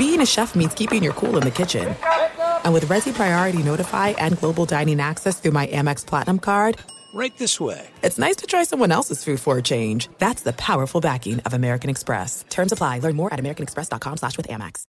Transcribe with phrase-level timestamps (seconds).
[0.00, 1.94] being a chef means keeping your cool in the kitchen.
[2.64, 6.78] And with Resy Priority Notify and Global Dining Access through my Amex Platinum card,
[7.12, 7.86] Right this way.
[8.02, 10.08] it's nice to try someone else's food for a change.
[10.18, 12.46] That's the powerful backing of American Express.
[12.48, 13.00] Terms apply.
[13.00, 14.84] Learn more at americanexpress.com slash with Amex.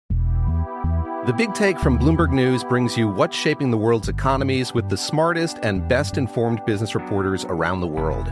[1.25, 4.97] The Big Take from Bloomberg News brings you what's shaping the world's economies with the
[4.97, 8.31] smartest and best informed business reporters around the world.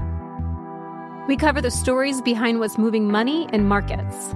[1.27, 4.35] We cover the stories behind what's moving money and markets.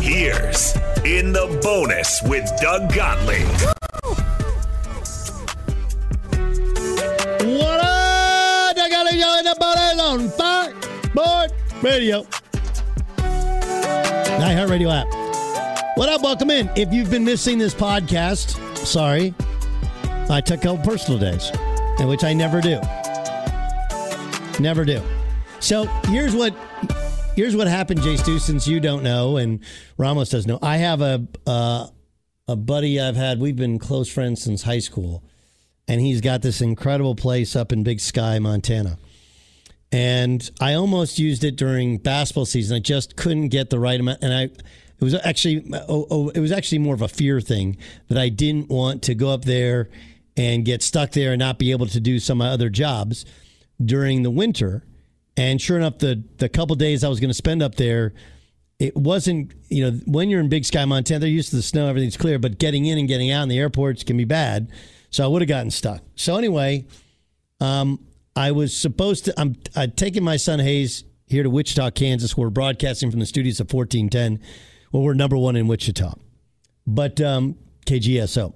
[0.00, 3.46] Here's In the Bonus with Doug Gottlieb.
[7.58, 8.76] What up?
[8.76, 10.72] I got y'all in the body on fire.
[11.14, 12.22] Board radio.
[14.38, 15.98] iHeartRadio app.
[15.98, 16.22] What up?
[16.22, 16.70] Welcome in.
[16.76, 19.34] If you've been missing this podcast, sorry.
[20.30, 21.50] I took a couple personal days,
[22.00, 22.80] which I never do.
[24.60, 25.02] Never do.
[25.60, 26.54] So here's what
[27.38, 29.60] here's what happened, Jay Stu, since you don't know and
[29.96, 30.58] Ramos doesn't know.
[30.60, 31.86] I have a uh,
[32.48, 33.38] a buddy I've had.
[33.38, 35.22] We've been close friends since high school,
[35.86, 38.98] and he's got this incredible place up in Big Sky, Montana.
[39.92, 42.76] And I almost used it during basketball season.
[42.76, 44.42] I just couldn't get the right amount, and I.
[45.00, 47.76] It was actually, oh, oh, it was actually more of a fear thing
[48.08, 49.90] that I didn't want to go up there
[50.36, 53.24] and get stuck there and not be able to do some other jobs
[53.80, 54.82] during the winter.
[55.38, 58.12] And sure enough, the the couple days I was going to spend up there,
[58.80, 59.52] it wasn't.
[59.68, 62.40] You know, when you're in Big Sky, Montana, they're used to the snow, everything's clear,
[62.40, 64.68] but getting in and getting out in the airports can be bad.
[65.10, 66.02] So I would have gotten stuck.
[66.16, 66.86] So anyway,
[67.60, 68.04] um,
[68.34, 69.40] I was supposed to.
[69.40, 72.36] I'm I'd taken my son Hayes here to Wichita, Kansas.
[72.36, 74.44] Where we're broadcasting from the studios of 1410.
[74.90, 76.14] Well, we're number one in Wichita,
[76.84, 77.56] but um,
[77.86, 78.54] KGSO.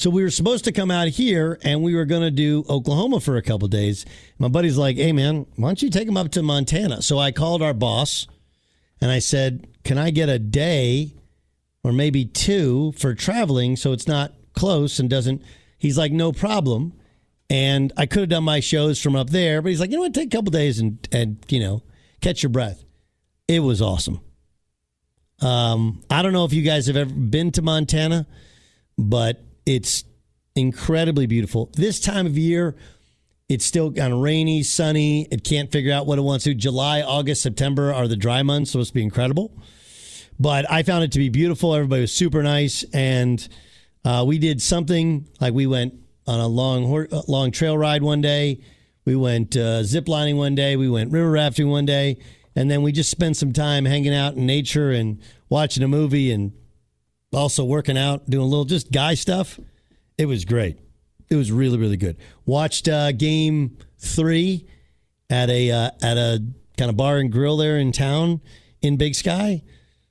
[0.00, 3.20] So we were supposed to come out here and we were going to do Oklahoma
[3.20, 4.06] for a couple days.
[4.38, 7.32] My buddy's like, "Hey man, why don't you take him up to Montana?" So I
[7.32, 8.26] called our boss
[9.02, 11.16] and I said, "Can I get a day
[11.84, 15.42] or maybe two for traveling so it's not close and doesn't?"
[15.76, 16.94] He's like, "No problem."
[17.50, 20.04] And I could have done my shows from up there, but he's like, "You know
[20.04, 20.14] what?
[20.14, 21.82] Take a couple days and and you know,
[22.22, 22.86] catch your breath."
[23.48, 24.22] It was awesome.
[25.40, 28.26] Um, I don't know if you guys have ever been to Montana,
[28.96, 30.04] but it's
[30.56, 31.70] incredibly beautiful.
[31.74, 32.74] This time of year,
[33.48, 35.28] it's still kind of rainy, sunny.
[35.30, 36.54] It can't figure out what it wants to.
[36.54, 39.56] July, August, September are the dry months, supposed to be incredible.
[40.40, 41.72] But I found it to be beautiful.
[41.72, 43.46] Everybody was super nice, and
[44.04, 45.94] uh, we did something like we went
[46.26, 48.64] on a long uh, long trail ride one day.
[49.04, 50.76] We went uh, zip lining one day.
[50.76, 52.18] We went river rafting one day,
[52.56, 56.32] and then we just spent some time hanging out in nature and watching a movie
[56.32, 56.52] and
[57.32, 59.58] also working out, doing a little just guy stuff.
[60.18, 60.78] It was great.
[61.28, 62.16] It was really really good.
[62.44, 64.66] Watched uh, game three
[65.28, 66.44] at a uh, at a
[66.76, 68.40] kind of bar and grill there in town
[68.82, 69.62] in Big Sky.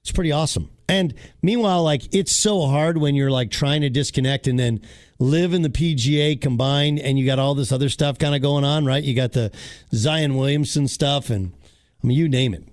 [0.01, 0.69] It's pretty awesome.
[0.88, 4.81] And meanwhile, like it's so hard when you're like trying to disconnect and then
[5.19, 8.63] LIV in the PGA combined, and you got all this other stuff kind of going
[8.63, 9.04] on, right?
[9.04, 9.51] You got the
[9.94, 11.54] Zion Williamson stuff, and
[12.04, 12.68] I mean, you name it,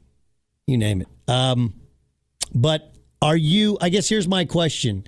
[0.66, 1.08] you name it.
[1.28, 1.74] Um,
[2.54, 3.78] but are you?
[3.80, 5.04] I guess here's my question,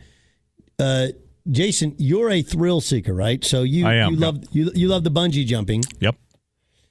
[0.79, 1.09] uh,
[1.51, 1.95] Jason.
[1.99, 3.45] You're a thrill seeker, right?
[3.45, 5.83] So you I am, you love you you love the bungee jumping.
[6.01, 6.17] Yep.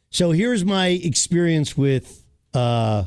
[0.10, 2.24] So here's my experience with
[2.54, 3.06] uh,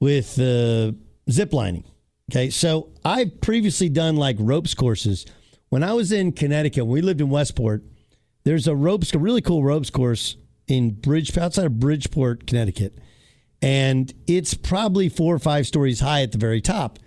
[0.00, 0.92] with uh,
[1.30, 1.84] zip lining.
[2.30, 5.24] Okay, so I've previously done like ropes courses.
[5.70, 7.84] When I was in Connecticut, we lived in Westport.
[8.44, 10.36] There's a ropes, a really cool ropes course
[10.66, 12.98] in Bridge outside of Bridgeport, Connecticut,
[13.60, 16.98] and it's probably four or five stories high at the very top.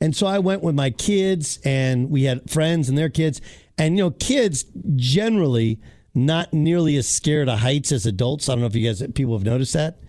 [0.00, 3.40] And so I went with my kids, and we had friends and their kids,
[3.76, 4.64] and you know, kids
[4.96, 5.80] generally
[6.14, 8.48] not nearly as scared of heights as adults.
[8.48, 10.00] I don't know if you guys people have noticed that.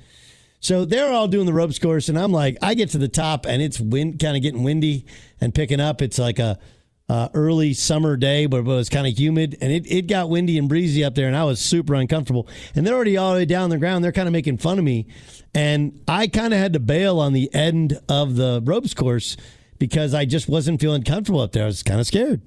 [0.59, 3.45] So they're all doing the ropes course, and I'm like, I get to the top,
[3.45, 5.05] and it's wind, kind of getting windy
[5.39, 6.01] and picking up.
[6.01, 6.59] It's like a
[7.07, 10.57] uh, early summer day, but it was kind of humid, and it, it got windy
[10.57, 12.47] and breezy up there, and I was super uncomfortable.
[12.75, 14.03] And they're already all the way down the ground.
[14.03, 15.07] They're kind of making fun of me,
[15.55, 19.37] and I kind of had to bail on the end of the ropes course
[19.79, 21.63] because I just wasn't feeling comfortable up there.
[21.63, 22.41] I was kind of scared.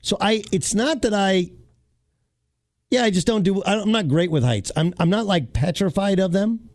[0.00, 1.50] So I, it's not that I
[2.90, 3.62] yeah, I just don't do.
[3.64, 4.72] I'm not great with heights.
[4.74, 6.68] I'm I'm not like petrified of them,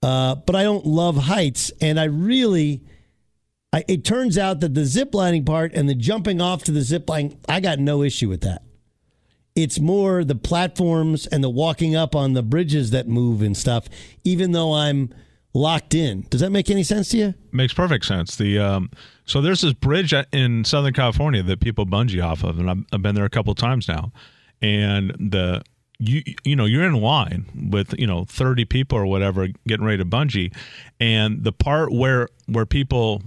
[0.00, 2.84] uh, but I don't love heights, and I really.
[3.70, 6.80] I, it turns out that the zip lining part and the jumping off to the
[6.80, 8.62] zip line, I got no issue with that.
[9.54, 13.86] It's more the platforms and the walking up on the bridges that move and stuff.
[14.24, 15.12] Even though I'm
[15.54, 17.34] locked in, does that make any sense to you?
[17.52, 18.36] Makes perfect sense.
[18.36, 18.90] The um,
[19.24, 23.02] so there's this bridge in Southern California that people bungee off of, and I've, I've
[23.02, 24.12] been there a couple times now
[24.60, 25.62] and the
[25.98, 29.98] you you know you're in line with you know 30 people or whatever getting ready
[29.98, 30.54] to bungee
[31.00, 33.22] and the part where where people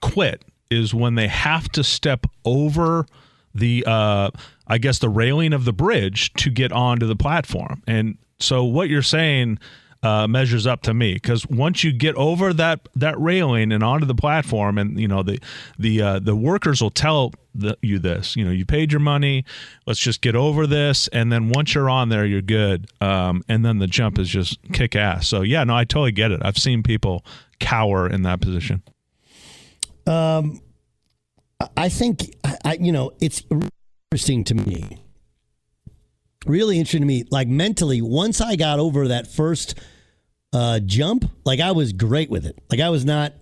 [0.00, 3.06] quit is when they have to step over
[3.54, 4.30] the uh
[4.66, 8.88] I guess the railing of the bridge to get onto the platform and so what
[8.88, 9.58] you're saying
[10.02, 14.06] uh, measures up to me because once you get over that that railing and onto
[14.06, 15.40] the platform, and you know the
[15.78, 18.36] the uh, the workers will tell the, you this.
[18.36, 19.44] You know, you paid your money.
[19.86, 22.88] Let's just get over this, and then once you're on there, you're good.
[23.00, 25.28] Um, and then the jump is just kick ass.
[25.28, 26.40] So yeah, no, I totally get it.
[26.44, 27.24] I've seen people
[27.58, 28.82] cower in that position.
[30.06, 30.62] Um,
[31.76, 33.42] I think I you know it's
[34.12, 35.02] interesting to me
[36.48, 37.24] really interesting to me.
[37.30, 39.74] Like mentally, once I got over that first
[40.52, 42.58] uh, jump, like I was great with it.
[42.70, 43.34] Like I was not.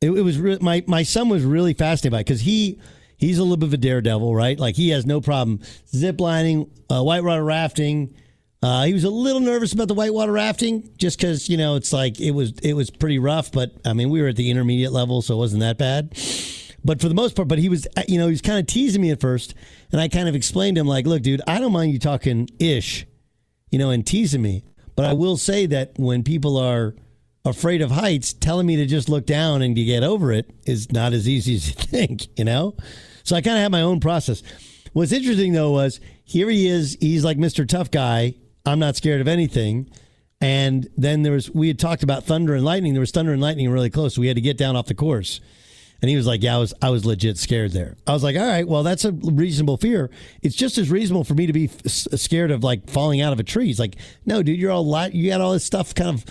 [0.00, 2.80] It, it was re- my my son was really fascinated by it because he
[3.16, 4.58] he's a little bit of a daredevil, right?
[4.58, 8.14] Like he has no problem zip lining, uh, whitewater rafting.
[8.62, 11.92] Uh, he was a little nervous about the whitewater rafting just because you know it's
[11.92, 14.92] like it was it was pretty rough, but I mean we were at the intermediate
[14.92, 16.14] level, so it wasn't that bad.
[16.84, 19.02] But for the most part, but he was, you know, he was kind of teasing
[19.02, 19.54] me at first.
[19.92, 22.48] And I kind of explained to him, like, look, dude, I don't mind you talking
[22.58, 23.06] ish,
[23.70, 24.64] you know, and teasing me.
[24.94, 26.94] But I will say that when people are
[27.44, 30.90] afraid of heights, telling me to just look down and to get over it is
[30.90, 32.76] not as easy as you think, you know?
[33.22, 34.42] So I kind of had my own process.
[34.92, 36.96] What's interesting, though, was here he is.
[37.00, 37.68] He's like Mr.
[37.68, 38.34] Tough Guy.
[38.64, 39.90] I'm not scared of anything.
[40.40, 42.92] And then there was, we had talked about thunder and lightning.
[42.92, 44.14] There was thunder and lightning really close.
[44.14, 45.40] So we had to get down off the course.
[46.02, 48.36] And he was like, "Yeah, I was I was legit scared there." I was like,
[48.36, 50.10] "All right, well, that's a reasonable fear.
[50.42, 53.40] It's just as reasonable for me to be f- scared of like falling out of
[53.40, 56.10] a tree." He's like, "No, dude, you're all la- you got all this stuff kind
[56.10, 56.24] of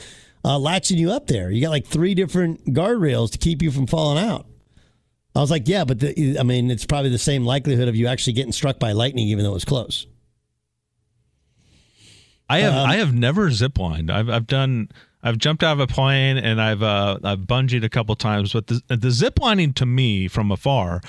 [0.43, 1.49] uh, latching you up there.
[1.49, 4.45] You got like three different guardrails to keep you from falling out."
[5.35, 8.07] I was like, "Yeah, but the, I mean, it's probably the same likelihood of you
[8.07, 10.05] actually getting struck by lightning, even though it was close."
[12.47, 14.11] I have um, I have never ziplined.
[14.11, 14.89] I've I've done
[15.25, 18.67] I've jumped out of a plane and I've uh, I've bungeed a couple times, but
[18.67, 21.01] the the zip lining to me from afar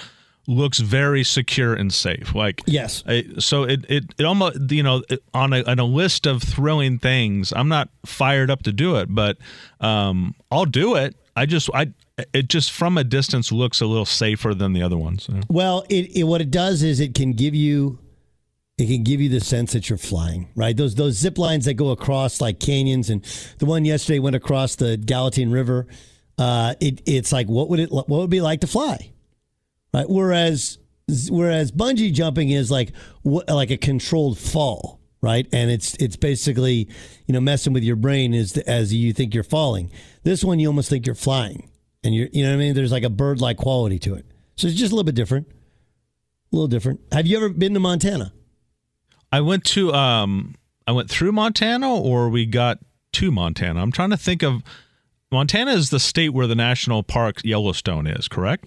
[0.48, 2.34] looks very secure and safe.
[2.34, 5.02] Like yes, I, so it, it it almost you know
[5.34, 9.14] on a on a list of thrilling things, I'm not fired up to do it,
[9.14, 9.36] but
[9.80, 11.14] um, I'll do it.
[11.36, 11.92] I just I
[12.32, 15.28] it just from a distance looks a little safer than the other ones.
[15.50, 17.98] Well, it, it what it does is it can give you
[18.78, 20.76] it can give you the sense that you're flying, right?
[20.76, 23.24] Those those zip lines that go across like canyons, and
[23.58, 25.86] the one yesterday went across the Gallatin River.
[26.38, 29.12] Uh, it it's like what would it what would it be like to fly,
[29.94, 30.08] right?
[30.08, 30.78] Whereas
[31.30, 32.92] whereas bungee jumping is like
[33.24, 35.46] like a controlled fall, right?
[35.52, 36.88] And it's it's basically
[37.26, 39.90] you know messing with your brain as as you think you're falling.
[40.22, 41.70] This one you almost think you're flying,
[42.04, 42.74] and you're you know what I mean.
[42.74, 45.46] There's like a bird like quality to it, so it's just a little bit different.
[46.52, 47.00] A little different.
[47.12, 48.34] Have you ever been to Montana?
[49.32, 50.54] I went to um
[50.86, 52.78] I went through Montana or we got
[53.14, 53.80] to Montana.
[53.80, 54.62] I'm trying to think of
[55.32, 58.66] Montana is the state where the national park Yellowstone is, correct?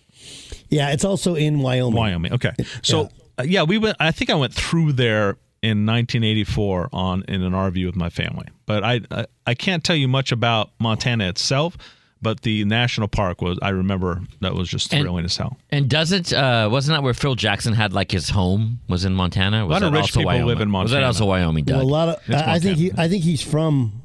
[0.70, 1.96] Yeah, it's also in Wyoming.
[1.96, 2.34] Wyoming.
[2.34, 2.52] Okay.
[2.82, 3.98] So yeah, uh, yeah we went.
[4.00, 8.48] I think I went through there in 1984 on in an RV with my family.
[8.66, 11.78] But I, I I can't tell you much about Montana itself.
[12.22, 15.58] But the national park was I remember that was just thrilling and, as hell.
[15.70, 19.66] And doesn't uh, wasn't that where Phil Jackson had like his home was in Montana?
[19.66, 20.48] Was a lot of rich people Wyoming?
[20.48, 20.84] live in Montana.
[20.84, 21.64] Was that also Wyoming?
[21.64, 21.78] Doug?
[21.78, 24.02] Well, a lot of I, I think he I think he's from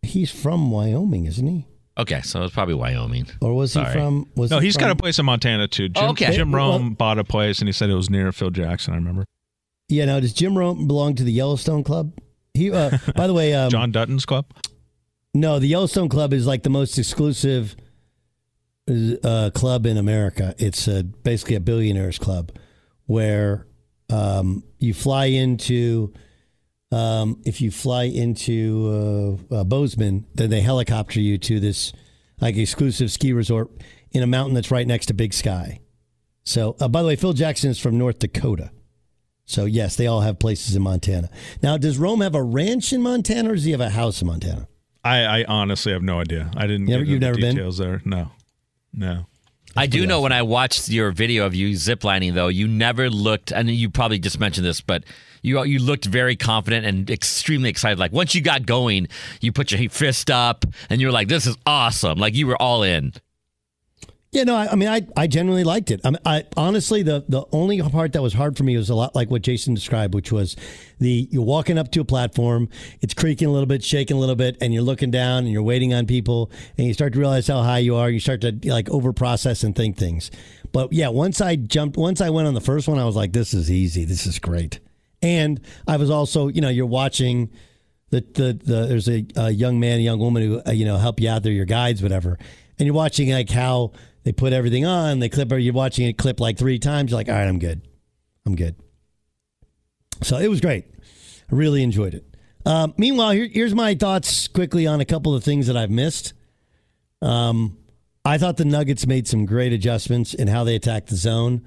[0.00, 1.66] he's from Wyoming, isn't he?
[1.98, 3.26] Okay, so it's probably Wyoming.
[3.42, 3.88] Or was Sorry.
[3.88, 4.28] he from?
[4.36, 5.88] Was no, he he's from, got a place in Montana too.
[5.88, 6.30] Jim, okay.
[6.34, 8.94] Jim Rome Well- bought a place, and he said it was near Phil Jackson.
[8.94, 9.24] I remember
[9.88, 10.04] Yeah.
[10.06, 12.12] Now, does Jim Rome belong to the Yellowstone Club?
[12.54, 12.70] He.
[12.70, 14.46] Uh, by the way, um, John Dutton's club.
[15.38, 17.76] No, the Yellowstone Club is like the most exclusive
[18.88, 20.54] uh, club in America.
[20.58, 22.50] It's uh basically a billionaires club
[23.06, 23.66] where
[24.10, 26.12] um, you fly into.
[26.90, 31.92] Um, if you fly into uh, uh, Bozeman, then they helicopter you to this
[32.40, 33.70] like exclusive ski resort
[34.10, 35.80] in a mountain that's right next to Big Sky.
[36.44, 38.70] So, uh, by the way, Phil Jackson is from North Dakota.
[39.44, 41.28] So, yes, they all have places in Montana.
[41.62, 44.26] Now, does Rome have a ranch in Montana or does he have a house in
[44.28, 44.66] Montana?
[45.08, 46.50] I, I honestly have no idea.
[46.56, 47.54] I didn't Never- get you've into never the been?
[47.56, 48.02] details there.
[48.04, 48.30] No,
[48.92, 49.26] no.
[49.76, 53.52] I do know when I watched your video of you ziplining, though, you never looked,
[53.52, 55.04] and you probably just mentioned this, but
[55.42, 57.98] you you looked very confident and extremely excited.
[57.98, 59.06] Like once you got going,
[59.40, 62.60] you put your fist up and you were like, "This is awesome!" Like you were
[62.60, 63.12] all in.
[64.30, 66.02] Yeah, no, I, I mean, I, I genuinely liked it.
[66.04, 68.94] I, mean, I honestly, the the only part that was hard for me was a
[68.94, 70.54] lot like what Jason described, which was
[70.98, 72.68] the you're walking up to a platform,
[73.00, 75.62] it's creaking a little bit, shaking a little bit, and you're looking down and you're
[75.62, 78.10] waiting on people, and you start to realize how high you are.
[78.10, 80.30] You start to like over process and think things.
[80.72, 83.32] But yeah, once I jumped, once I went on the first one, I was like,
[83.32, 84.80] this is easy, this is great.
[85.22, 87.50] And I was also, you know, you're watching
[88.10, 90.98] the the, the there's a, a young man, a young woman who uh, you know
[90.98, 91.44] help you out.
[91.44, 92.38] They're your guides, whatever.
[92.78, 93.92] And you're watching like how
[94.24, 95.18] they put everything on.
[95.18, 95.50] They clip.
[95.52, 97.10] You're watching it clip like three times.
[97.10, 97.82] You're like, all right, I'm good.
[98.46, 98.76] I'm good.
[100.22, 100.84] So it was great.
[101.50, 102.24] I really enjoyed it.
[102.66, 106.34] Um, meanwhile, here, here's my thoughts quickly on a couple of things that I've missed.
[107.22, 107.78] Um,
[108.24, 111.64] I thought the Nuggets made some great adjustments in how they attacked the zone,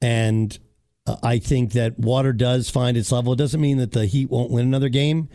[0.00, 0.58] and
[1.06, 3.34] uh, I think that water does find its level.
[3.34, 5.28] It doesn't mean that the Heat won't win another game,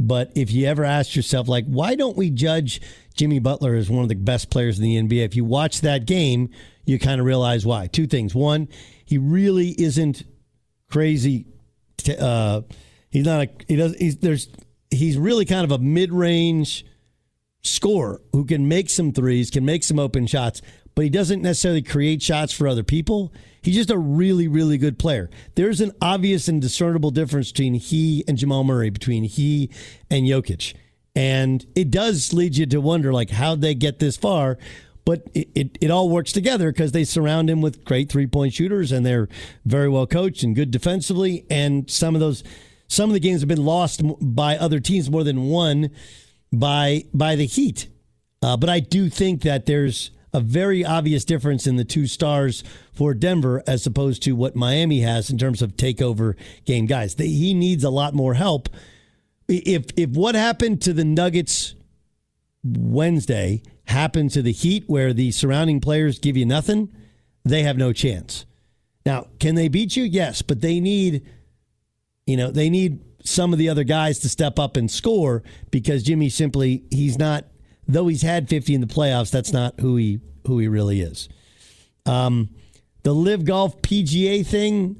[0.00, 2.80] but if you ever ask yourself, like, why don't we judge
[3.14, 5.24] Jimmy Butler as one of the best players in the NBA?
[5.26, 6.48] If you watch that game,
[6.86, 7.86] you kind of realize why.
[7.86, 8.34] Two things.
[8.34, 8.68] One,
[9.04, 10.24] he really isn't
[10.90, 11.46] crazy.
[12.18, 12.62] Uh,
[13.10, 13.50] he's not a.
[13.68, 13.94] He does.
[13.96, 14.48] He's there's.
[14.90, 16.84] He's really kind of a mid-range
[17.62, 20.62] scorer who can make some threes, can make some open shots,
[20.94, 23.32] but he doesn't necessarily create shots for other people.
[23.62, 25.28] He's just a really, really good player.
[25.54, 29.70] There's an obvious and discernible difference between he and Jamal Murray, between he
[30.10, 30.74] and Jokic.
[31.14, 34.58] And it does lead you to wonder, like, how'd they get this far?
[35.04, 38.54] But it, it, it all works together because they surround him with great three point
[38.54, 39.28] shooters and they're
[39.64, 41.46] very well coached and good defensively.
[41.50, 42.44] And some of those,
[42.86, 45.90] some of the games have been lost by other teams more than one
[46.52, 47.88] by by the Heat.
[48.42, 52.62] Uh, but I do think that there's a very obvious difference in the two stars
[52.92, 56.34] for Denver as opposed to what Miami has in terms of takeover
[56.64, 57.14] game guys.
[57.14, 58.68] He needs a lot more help.
[59.48, 61.74] If if what happened to the Nuggets
[62.62, 66.94] Wednesday happened to the Heat, where the surrounding players give you nothing,
[67.44, 68.46] they have no chance.
[69.04, 70.04] Now, can they beat you?
[70.04, 71.26] Yes, but they need,
[72.26, 76.02] you know, they need some of the other guys to step up and score because
[76.02, 77.46] Jimmy simply he's not
[77.92, 81.28] though he's had 50 in the playoffs that's not who he who he really is.
[82.06, 82.50] Um
[83.02, 84.96] the LIV Golf PGA thing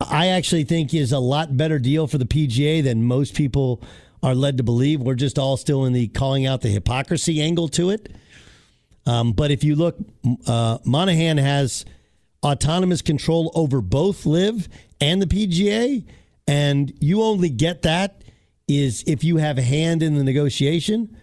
[0.00, 3.82] I actually think is a lot better deal for the PGA than most people
[4.22, 5.00] are led to believe.
[5.00, 8.14] We're just all still in the calling out the hypocrisy angle to it.
[9.06, 9.96] Um, but if you look,
[10.46, 11.84] uh, Monahan has
[12.42, 14.68] autonomous control over both LIV
[15.00, 16.04] and the PGA,
[16.46, 18.22] and you only get that
[18.68, 21.16] is if you have a hand in the negotiation.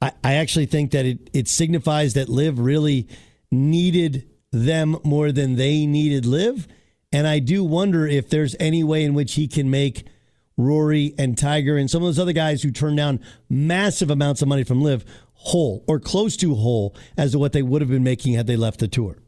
[0.00, 3.08] I, actually think that it, it signifies that LIV really
[3.50, 6.68] needed them more than they needed LIV.
[7.12, 10.06] And I do wonder if there's any way in which he can make
[10.56, 14.48] Rory and Tiger and some of those other guys who turned down massive amounts of
[14.48, 18.02] money from LIV whole or close to whole as to what they would have been
[18.02, 19.18] making had they left the tour.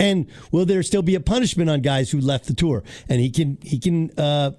[0.00, 2.82] And will there still be a punishment on guys who left the tour?
[3.08, 4.50] And he can he can uh,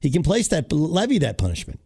[0.00, 1.80] he can place that levy that punishment.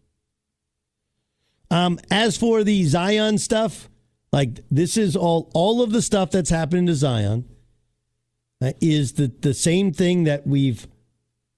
[1.72, 3.88] Um, as for the Zion stuff,
[4.32, 7.48] like this is all all of the stuff that's happening to Zion
[8.62, 10.86] uh, is the the same thing that we've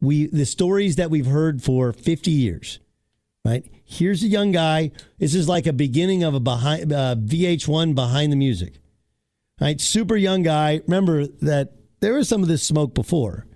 [0.00, 2.78] we the stories that we've heard for 50 years
[3.44, 3.64] right?
[3.84, 4.90] Here's a young guy.
[5.18, 8.80] This is like a beginning of a behind uh, VH1 behind the music,
[9.60, 9.80] right?
[9.80, 10.80] Super young guy.
[10.86, 13.46] Remember that there was some of this smoke before.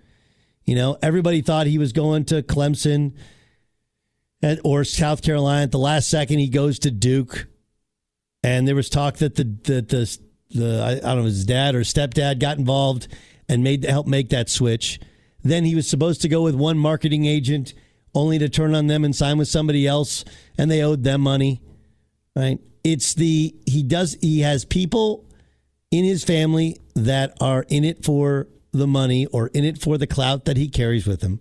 [0.65, 3.15] You know, everybody thought he was going to Clemson
[4.43, 5.63] at, or South Carolina.
[5.63, 7.49] At the last second, he goes to Duke,
[8.43, 10.19] and there was talk that the that the
[10.51, 13.09] the I, don't know his dad or stepdad got involved
[13.49, 15.01] and made help make that switch.
[15.43, 17.75] Then he was supposed to go with one marketing agent,
[18.15, 20.25] only to turn on them and sign with somebody else,
[20.57, 21.63] and they owed them money.
[22.35, 22.59] Right?
[22.85, 25.29] It's the he does he has people
[25.91, 30.07] in his family that are in it for the money or in it for the
[30.07, 31.41] clout that he carries with him.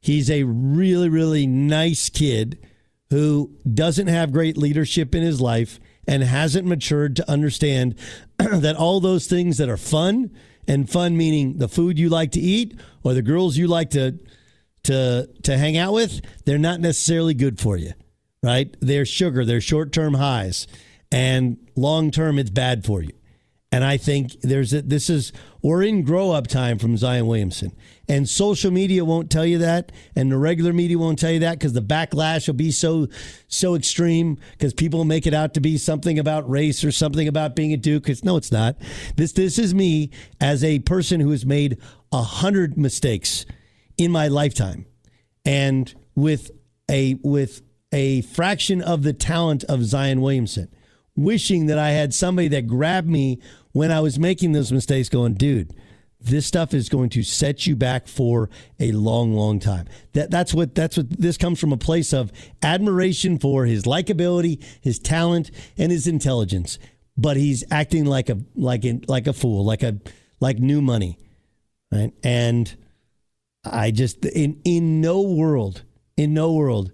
[0.00, 2.58] He's a really, really nice kid
[3.10, 7.94] who doesn't have great leadership in his life and hasn't matured to understand
[8.38, 10.30] that all those things that are fun
[10.66, 14.18] and fun meaning the food you like to eat or the girls you like to
[14.84, 17.92] to to hang out with, they're not necessarily good for you.
[18.42, 18.74] Right?
[18.80, 20.66] They're sugar, they're short-term highs
[21.12, 23.12] and long-term it's bad for you.
[23.72, 27.72] And I think there's a, this is we're in grow up time from Zion Williamson.
[28.10, 31.60] And social media won't tell you that, and the regular media won't tell you that
[31.60, 33.06] because the backlash will be so
[33.46, 37.54] so extreme because people make it out to be something about race or something about
[37.54, 38.08] being a Duke.
[38.08, 38.74] It's, no, it's not.
[39.14, 41.78] This this is me as a person who has made
[42.10, 43.46] a hundred mistakes
[43.96, 44.86] in my lifetime,
[45.44, 46.50] and with
[46.90, 47.62] a with
[47.92, 50.66] a fraction of the talent of Zion Williamson,
[51.14, 53.40] wishing that I had somebody that grabbed me
[53.70, 55.72] when I was making those mistakes, going, dude,
[56.20, 59.86] this stuff is going to set you back for a long, long time.
[60.12, 64.62] That that's what that's what this comes from a place of admiration for his likability,
[64.80, 66.78] his talent, and his intelligence.
[67.16, 69.98] But he's acting like a like in, like a fool, like a
[70.40, 71.18] like new money,
[71.92, 72.12] right?
[72.22, 72.74] And
[73.64, 75.82] I just in in no world,
[76.16, 76.92] in no world,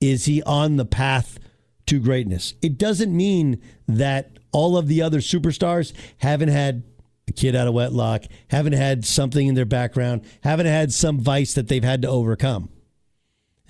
[0.00, 1.38] is he on the path
[1.86, 2.54] to greatness.
[2.62, 6.84] It doesn't mean that all of the other superstars haven't had
[7.28, 11.54] a kid out of wedlock, haven't had something in their background, haven't had some vice
[11.54, 12.68] that they've had to overcome.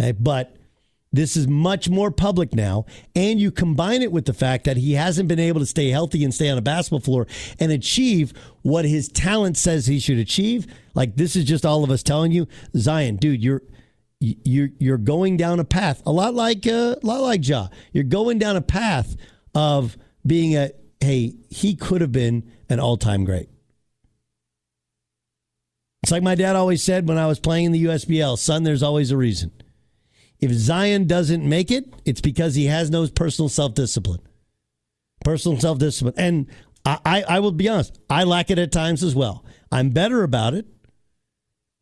[0.01, 0.13] Okay?
[0.13, 0.57] But
[1.15, 2.87] this is much more public now.
[3.15, 6.25] And you combine it with the fact that he hasn't been able to stay healthy
[6.25, 7.27] and stay on a basketball floor
[7.61, 10.67] and achieve what his talent says he should achieve.
[10.95, 13.63] Like this is just all of us telling you, Zion, dude, you're
[14.21, 17.69] you're you're going down a path a lot like uh, a lot like Ja.
[17.93, 19.17] You're going down a path
[19.55, 23.49] of being a hey, he could have been an all time great.
[26.03, 28.83] It's like my dad always said when I was playing in the USBL son, there's
[28.83, 29.53] always a reason.
[30.39, 34.21] If Zion doesn't make it, it's because he has no personal self discipline.
[35.25, 36.15] Personal self discipline.
[36.19, 36.47] And
[36.85, 39.47] I, I, I will be honest, I lack it at times as well.
[39.73, 40.67] I'm better about it,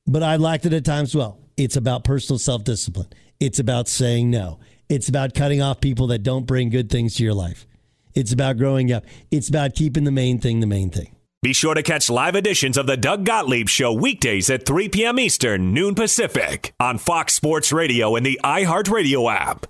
[0.06, 1.40] but I lacked it at times as well.
[1.56, 3.08] It's about personal self discipline.
[3.40, 4.60] It's about saying no.
[4.88, 7.66] It's about cutting off people that don't bring good things to your life.
[8.14, 9.04] It's about growing up.
[9.30, 11.16] It's about keeping the main thing the main thing.
[11.42, 15.18] Be sure to catch live editions of the Doug Gottlieb Show weekdays at 3 p.m.
[15.18, 19.66] Eastern, noon Pacific, on Fox Sports Radio and the iHeartRadio app.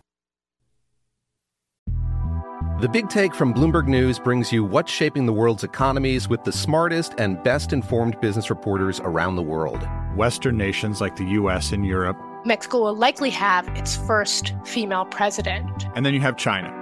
[2.83, 6.51] The Big Take from Bloomberg News brings you what's shaping the world's economies with the
[6.51, 9.89] smartest and best informed business reporters around the world.
[10.17, 11.71] Western nations like the U.S.
[11.71, 12.19] and Europe.
[12.45, 15.87] Mexico will likely have its first female president.
[15.95, 16.82] And then you have China.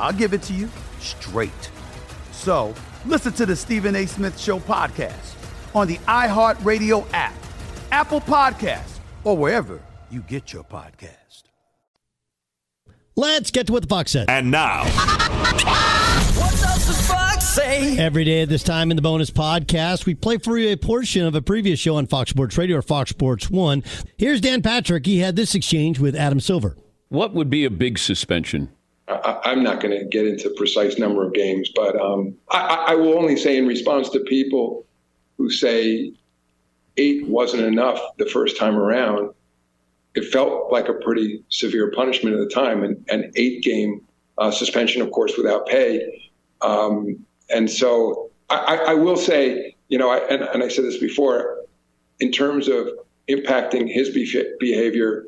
[0.00, 1.70] I'll give it to you straight.
[2.32, 2.74] So
[3.06, 4.06] listen to the Stephen A.
[4.06, 5.34] Smith Show podcast
[5.74, 7.34] on the iHeartRadio app,
[7.92, 11.44] Apple Podcasts, or wherever you get your podcast.
[13.14, 14.30] Let's get to what the Fox said.
[14.30, 14.84] And now.
[16.40, 17.98] What does the fox say?
[17.98, 21.26] Every day at this time in the bonus podcast, we play for you a portion
[21.26, 23.84] of a previous show on Fox Sports Radio or Fox Sports One.
[24.16, 25.04] Here's Dan Patrick.
[25.04, 26.76] He had this exchange with Adam Silver.
[27.08, 28.70] What would be a big suspension?
[29.10, 32.94] I, I'm not going to get into precise number of games, but um, I, I
[32.94, 34.86] will only say in response to people
[35.36, 36.12] who say
[36.96, 39.32] eight wasn't enough the first time around,
[40.14, 44.02] it felt like a pretty severe punishment at the time, and an eight game
[44.38, 46.30] uh, suspension, of course, without pay.
[46.62, 50.98] Um, and so I, I, will say, you know, I, and, and I said this
[50.98, 51.58] before,
[52.18, 52.88] in terms of
[53.28, 54.10] impacting his
[54.58, 55.26] behavior,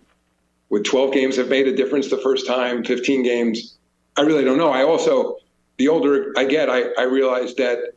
[0.72, 3.76] would 12 games have made a difference the first time, 15 games?
[4.16, 4.70] I really don't know.
[4.70, 5.36] I also,
[5.76, 7.92] the older I get, I, I realize that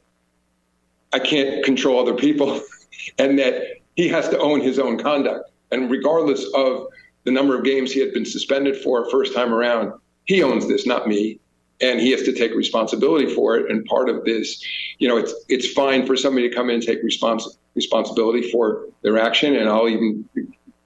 [1.14, 2.60] I can't control other people
[3.18, 3.62] and that
[3.96, 5.50] he has to own his own conduct.
[5.72, 6.88] And regardless of
[7.24, 9.94] the number of games he had been suspended for first time around,
[10.26, 11.40] he owns this, not me.
[11.80, 13.72] And he has to take responsibility for it.
[13.72, 14.62] And part of this,
[15.00, 18.88] you know, it's it's fine for somebody to come in and take respons- responsibility for
[19.02, 19.56] their action.
[19.56, 20.28] And I'll even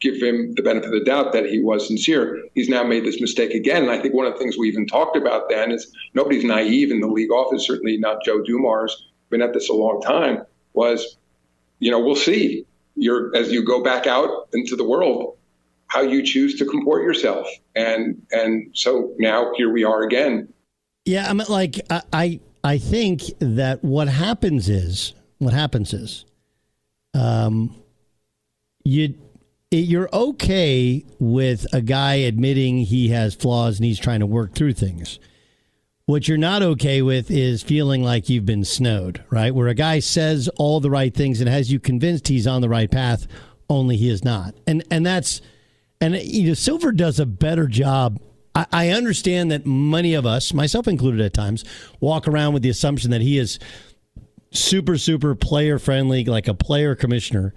[0.01, 2.41] give him the benefit of the doubt that he was sincere.
[2.55, 3.83] He's now made this mistake again.
[3.83, 6.91] And I think one of the things we even talked about then is nobody's naive
[6.91, 11.17] in the league office, certainly not Joe Dumars, been at this a long time, was,
[11.79, 12.65] you know, we'll see
[12.99, 15.37] you're as you go back out into the world
[15.87, 20.47] how you choose to comport yourself and and so now here we are again
[21.05, 26.25] yeah i mean like i i, I think that what happens is what happens is
[27.13, 27.75] um
[28.83, 29.15] you
[29.71, 34.73] you're okay with a guy admitting he has flaws and he's trying to work through
[34.73, 35.19] things
[36.09, 39.53] what you're not okay with is feeling like you've been snowed, right?
[39.53, 42.67] Where a guy says all the right things and has you convinced he's on the
[42.67, 43.27] right path,
[43.69, 44.55] only he is not.
[44.65, 45.39] And and that's
[46.01, 48.19] and you know Silver does a better job.
[48.55, 51.63] I, I understand that many of us, myself included at times,
[51.99, 53.59] walk around with the assumption that he is
[54.49, 57.53] super super player friendly, like a player commissioner.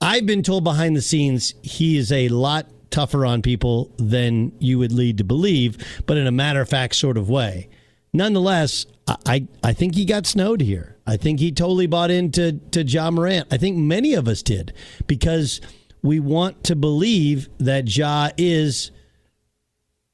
[0.00, 4.78] I've been told behind the scenes he is a lot tougher on people than you
[4.78, 7.68] would lead to believe, but in a matter of fact sort of way
[8.12, 8.86] nonetheless,
[9.26, 10.96] I, I think he got snowed here.
[11.06, 13.48] I think he totally bought into to Ja Morant.
[13.50, 14.72] I think many of us did
[15.06, 15.60] because
[16.02, 18.90] we want to believe that Ja is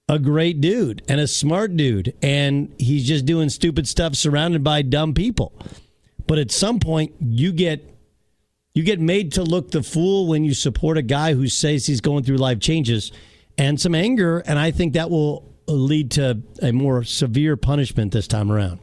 [0.09, 4.83] a great dude and a smart dude, and he's just doing stupid stuff surrounded by
[4.83, 5.53] dumb people.
[6.27, 7.95] But at some point, you get
[8.77, 12.03] you get made to look the fool when you support a guy who says he's
[12.03, 13.11] going through life changes
[13.57, 18.29] and some anger, and I think that will lead to a more severe punishment this
[18.29, 18.81] time around.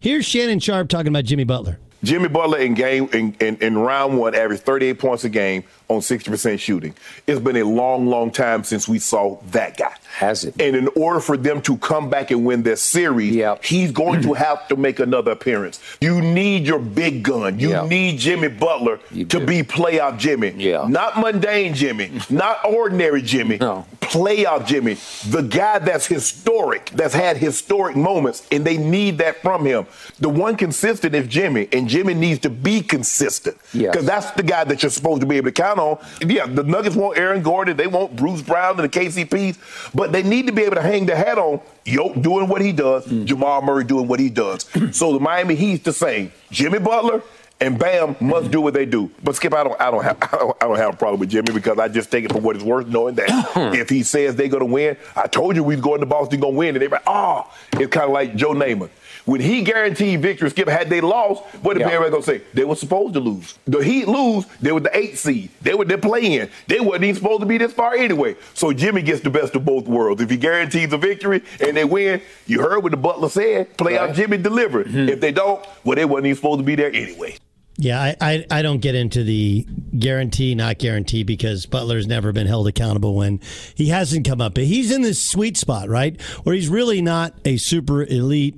[0.00, 1.80] Here's Shannon Sharpe talking about Jimmy Butler.
[2.04, 6.00] Jimmy Butler in game in, in, in round one averaged 38 points a game, on
[6.00, 6.94] 60% shooting.
[7.26, 9.94] It's been a long, long time since we saw that guy.
[10.16, 10.60] Has it?
[10.60, 14.34] And in order for them to come back and win this series, he's going to
[14.34, 15.80] have to make another appearance.
[16.00, 17.58] You need your big gun.
[17.58, 17.86] You Yeah.
[17.86, 20.50] need Jimmy Butler to be playoff Jimmy.
[20.56, 20.86] Yeah.
[20.88, 23.56] Not mundane Jimmy, not ordinary Jimmy.
[23.58, 23.86] No.
[24.00, 24.98] Playoff Jimmy.
[25.30, 29.86] The guy that's historic, that's had historic moments, and they need that from him.
[30.18, 33.56] The one consistent is Jimmy, and Jimmy needs to be consistent.
[33.72, 33.90] Yes.
[33.92, 35.81] Because that's the guy that you're supposed to be able to count on.
[36.26, 40.22] Yeah, the Nuggets want Aaron Gordon, they want Bruce Brown and the KCPs, but they
[40.22, 43.24] need to be able to hang their hat on Yoke doing what he does, mm.
[43.24, 44.68] Jamal Murray doing what he does.
[44.92, 46.32] so the Miami Heat's the same.
[46.50, 47.22] Jimmy Butler
[47.62, 49.10] and Bam must do what they do.
[49.22, 51.30] But Skip, I don't, I don't have, I don't, I don't have a problem with
[51.30, 53.30] Jimmy because I just take it for what it's worth, knowing that
[53.74, 56.40] if he says they're going to win, I told you we was going to Boston,
[56.40, 58.90] going to win, and they're everybody, oh, ah, it's kind of like Joe Namath.
[59.24, 61.86] When he guaranteed victory, Skip, had they lost, what did Yeah.
[61.86, 62.40] everybody going to say?
[62.54, 63.54] They were supposed to lose.
[63.66, 65.50] The Heat lose, they were the eighth seed.
[65.60, 66.48] They were the play-in.
[66.66, 68.36] They wasn't even supposed to be this far anyway.
[68.54, 70.20] So Jimmy gets the best of both worlds.
[70.20, 73.96] If he guarantees a victory and they win, you heard what the Butler said, play
[73.96, 74.88] out Jimmy delivered.
[74.88, 75.08] Mm-hmm.
[75.08, 77.36] If they don't, well, they wasn't even supposed to be there anyway.
[77.78, 79.66] Yeah, I, I, I don't get into the
[79.98, 83.40] guarantee, not guarantee, because Butler's never been held accountable when
[83.74, 84.54] he hasn't come up.
[84.54, 86.20] But he's in this sweet spot, right?
[86.42, 88.56] Where he's really not a super elite,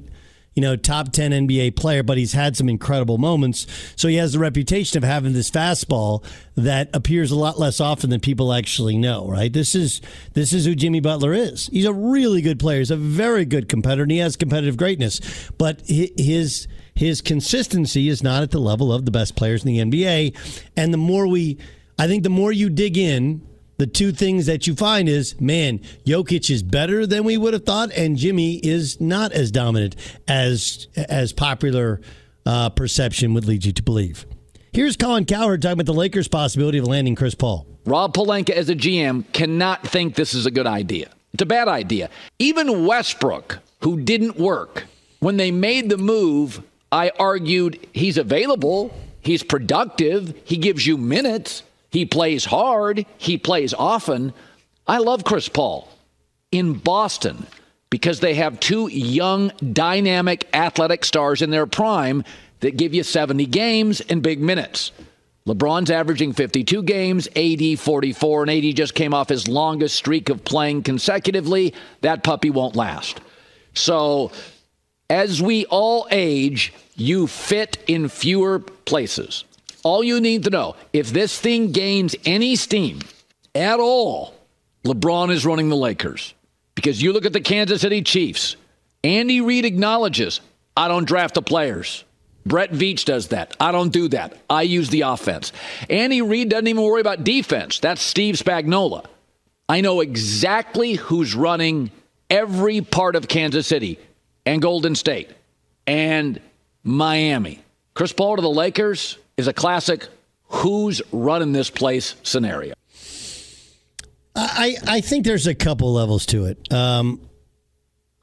[0.54, 3.66] you know, top 10 NBA player, but he's had some incredible moments.
[3.96, 6.24] So he has the reputation of having this fastball
[6.56, 9.52] that appears a lot less often than people actually know, right?
[9.52, 10.00] This is
[10.34, 11.66] this is who Jimmy Butler is.
[11.68, 12.78] He's a really good player.
[12.78, 15.20] He's a very good competitor, and he has competitive greatness.
[15.58, 19.78] But his his consistency is not at the level of the best players in the
[19.78, 20.36] NBA.
[20.76, 21.58] And the more we,
[21.98, 23.42] I think, the more you dig in,
[23.84, 27.66] the two things that you find is, man, Jokic is better than we would have
[27.66, 29.94] thought, and Jimmy is not as dominant
[30.26, 32.00] as as popular
[32.46, 34.24] uh, perception would lead you to believe.
[34.72, 37.66] Here's Colin Cowherd talking about the Lakers' possibility of landing Chris Paul.
[37.84, 41.10] Rob Pelinka, as a GM, cannot think this is a good idea.
[41.34, 42.08] It's a bad idea.
[42.38, 44.84] Even Westbrook, who didn't work,
[45.20, 51.64] when they made the move, I argued he's available, he's productive, he gives you minutes,
[51.94, 54.32] he plays hard, he plays often.
[54.84, 55.88] I love Chris Paul
[56.50, 57.46] in Boston
[57.88, 62.24] because they have two young, dynamic, athletic stars in their prime
[62.58, 64.90] that give you 70 games and big minutes.
[65.46, 70.44] LeBron's averaging 52 games, AD 44, and AD just came off his longest streak of
[70.44, 71.74] playing consecutively.
[72.00, 73.20] That puppy won't last.
[73.74, 74.32] So,
[75.08, 79.44] as we all age, you fit in fewer places.
[79.84, 83.00] All you need to know if this thing gains any steam
[83.54, 84.34] at all,
[84.84, 86.34] LeBron is running the Lakers.
[86.74, 88.56] Because you look at the Kansas City Chiefs,
[89.04, 90.40] Andy Reid acknowledges,
[90.76, 92.04] I don't draft the players.
[92.46, 93.56] Brett Veach does that.
[93.60, 94.36] I don't do that.
[94.50, 95.52] I use the offense.
[95.88, 97.78] Andy Reid doesn't even worry about defense.
[97.78, 99.06] That's Steve Spagnuolo.
[99.68, 101.90] I know exactly who's running
[102.28, 103.98] every part of Kansas City
[104.44, 105.30] and Golden State
[105.86, 106.40] and
[106.82, 107.62] Miami.
[107.94, 110.08] Chris Paul to the Lakers is a classic
[110.44, 112.74] who's running this place scenario.
[114.36, 116.72] I, I think there's a couple levels to it.
[116.72, 117.20] Um,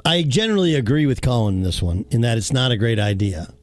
[0.04, 3.54] I generally agree with Colin in this one, in that it's not a great idea.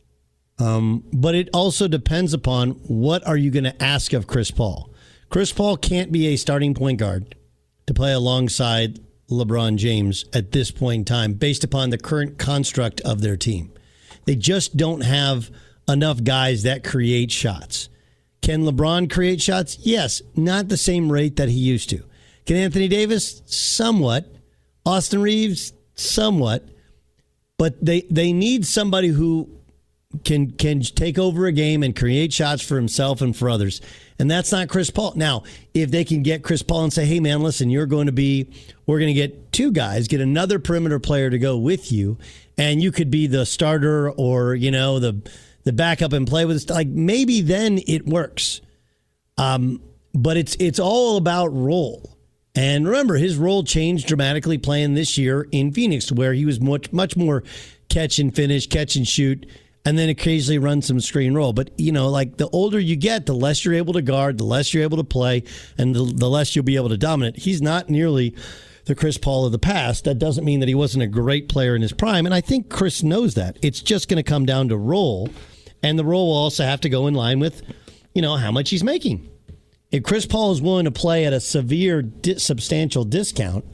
[0.59, 4.93] Um, but it also depends upon what are you going to ask of Chris Paul.
[5.29, 7.35] Chris Paul can't be a starting point guard
[7.87, 8.99] to play alongside
[9.31, 13.73] LeBron James at this point in time, based upon the current construct of their team.
[14.25, 15.51] They just don't have
[15.89, 17.89] enough guys that create shots.
[18.43, 19.79] Can LeBron create shots?
[19.81, 22.05] Yes, not the same rate that he used to.
[22.47, 23.43] Can Anthony Davis?
[23.47, 24.27] Somewhat.
[24.87, 25.73] Austin Reaves?
[25.95, 26.69] Somewhat.
[27.59, 29.51] But they, they need somebody who
[30.25, 33.83] can can take over a game and create shots for himself and for others.
[34.19, 35.13] And that's not Chris Paul.
[35.17, 35.43] Now,
[35.75, 38.51] if they can get Chris Paul and say, "Hey man, listen, you're going to be
[38.87, 42.17] we're going to get two guys, get another perimeter player to go with you,
[42.57, 45.21] and you could be the starter or, you know, the
[45.69, 48.61] the backup and play with us." Like maybe then it works.
[49.37, 49.81] Um,
[50.15, 52.17] but it's it's all about role.
[52.55, 56.93] And remember, his role changed dramatically playing this year in Phoenix, where he was much
[56.93, 57.45] much more
[57.89, 59.47] catch and finish, catch and shoot,
[59.85, 61.53] and then occasionally run some screen roll.
[61.53, 64.45] But you know, like the older you get, the less you're able to guard, the
[64.45, 65.45] less you're able to play,
[65.77, 67.37] and the, the less you'll be able to dominate.
[67.37, 68.35] He's not nearly
[68.87, 70.05] the Chris Paul of the past.
[70.05, 72.69] That doesn't mean that he wasn't a great player in his prime, and I think
[72.69, 73.57] Chris knows that.
[73.63, 75.29] It's just going to come down to role,
[75.83, 77.63] and the role will also have to go in line with,
[78.15, 79.29] you know, how much he's making.
[79.91, 83.65] If Chris Paul is willing to play at a severe, di- substantial discount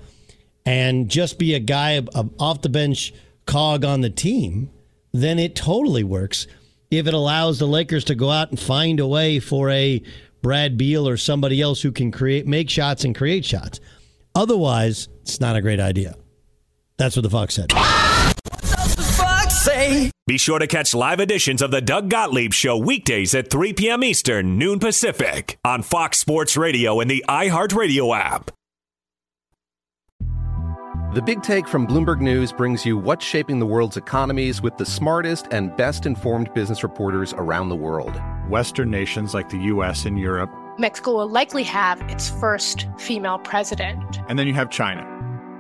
[0.64, 2.00] and just be a guy
[2.38, 3.12] off the bench
[3.46, 4.70] cog on the team,
[5.12, 6.46] then it totally works.
[6.90, 10.02] If it allows the Lakers to go out and find a way for a
[10.42, 13.80] Brad Beal or somebody else who can create, make shots and create shots.
[14.34, 16.14] Otherwise, it's not a great idea.
[16.96, 17.72] That's what the Fox said.
[19.84, 20.10] Fox say.
[20.26, 24.02] Be sure to catch live editions of the Doug Gottlieb Show weekdays at 3 p.m.
[24.02, 28.50] Eastern, noon Pacific, on Fox Sports Radio and the iHeartRadio app.
[31.14, 34.86] The Big Take from Bloomberg News brings you what's shaping the world's economies with the
[34.86, 38.20] smartest and best informed business reporters around the world.
[38.48, 40.06] Western nations like the U.S.
[40.06, 40.50] and Europe.
[40.76, 44.18] Mexico will likely have its first female president.
[44.28, 45.13] And then you have China.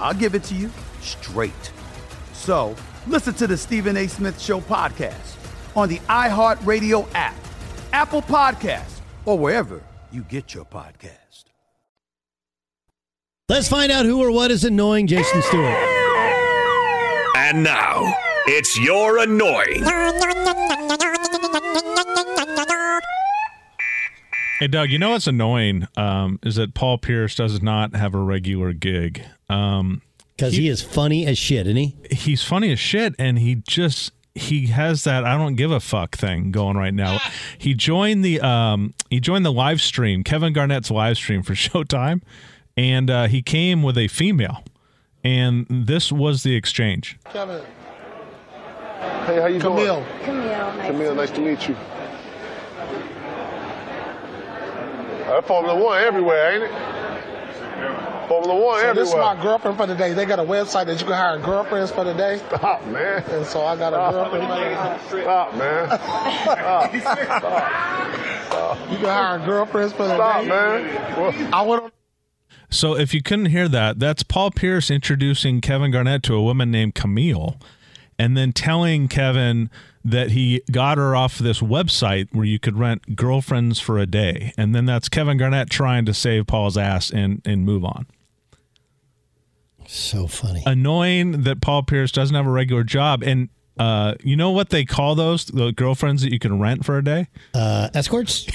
[0.00, 1.72] I'll give it to you straight.
[2.32, 2.74] So
[3.06, 4.06] listen to the Stephen A.
[4.08, 5.36] Smith Show podcast
[5.76, 7.36] on the iHeartRadio app,
[7.92, 11.44] Apple Podcasts, or wherever you get your podcast.
[13.48, 15.76] Let's find out who or what is annoying Jason Stewart.
[17.36, 18.14] And now,
[18.46, 19.82] it's your annoying.
[24.60, 28.18] Hey, Doug, you know what's annoying um, is that Paul Pierce does not have a
[28.18, 29.24] regular gig.
[29.48, 30.02] Um,
[30.36, 31.96] Because he, is funny as shit, isn't he?
[32.10, 36.14] he's funny as shit, and he just he has that I don't give a fuck
[36.14, 37.20] thing going right now.
[37.56, 42.20] he joined the um, he joined the live stream, Kevin Garnett's live stream for Showtime,
[42.76, 44.62] and uh, he came with a female,
[45.24, 47.18] and this was the exchange.
[47.32, 47.62] Kevin.
[49.24, 50.02] Hey, how you Camille.
[50.04, 50.24] doing?
[50.24, 51.76] Camille, nice Camille, to nice to meet you.
[55.30, 56.70] Uh, Formula One everywhere, ain't it?
[58.28, 58.94] Formula One So everywhere.
[58.94, 60.12] this is my girlfriend for the day.
[60.12, 62.38] They got a website that you can hire girlfriends for the day.
[62.48, 63.22] Stop, man.
[63.30, 64.12] And so I got a Stop.
[64.12, 64.46] girlfriend
[65.08, 65.22] for the.
[65.22, 65.86] Stop, man.
[65.86, 66.94] Stop.
[67.00, 68.46] Stop.
[68.46, 68.90] Stop.
[68.90, 70.46] You can hire girlfriends for the Stop, day.
[70.48, 71.54] Stop, man.
[71.54, 71.92] I went on
[72.70, 76.70] So if you couldn't hear that, that's Paul Pierce introducing Kevin Garnett to a woman
[76.70, 77.56] named Camille,
[78.20, 79.70] and then telling Kevin
[80.04, 84.52] that he got her off this website where you could rent girlfriends for a day,
[84.58, 88.06] and then that's Kevin Garnett trying to save Paul's ass and and move on.
[89.86, 90.62] So funny.
[90.66, 93.48] Annoying that Paul Pierce doesn't have a regular job, and
[93.78, 97.04] uh, you know what they call those the girlfriends that you can rent for a
[97.04, 97.28] day?
[97.54, 98.46] Uh, escorts.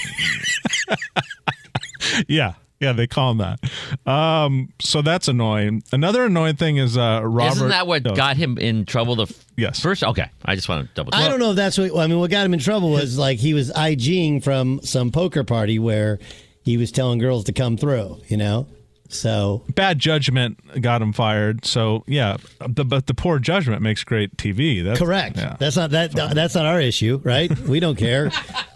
[2.28, 2.54] yeah.
[2.80, 3.60] Yeah, they call him that.
[4.06, 5.82] Um, so that's annoying.
[5.92, 7.56] Another annoying thing is uh, Robert.
[7.56, 8.14] Isn't that what no.
[8.14, 9.16] got him in trouble?
[9.16, 9.80] The f- yes.
[9.80, 10.30] First, okay.
[10.44, 11.14] I just want to double.
[11.14, 12.18] I don't know if that's what I mean.
[12.18, 16.18] What got him in trouble was like he was IGing from some poker party where
[16.62, 18.20] he was telling girls to come through.
[18.28, 18.66] You know,
[19.12, 21.64] so bad judgment got him fired.
[21.64, 22.36] So yeah,
[22.66, 24.82] the, but the poor judgment makes great TV.
[24.84, 25.36] That's correct.
[25.36, 25.56] Yeah.
[25.58, 26.12] That's not that.
[26.12, 27.56] That's not our issue, right?
[27.60, 28.30] We don't care.